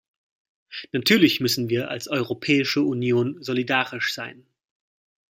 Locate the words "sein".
4.15-4.47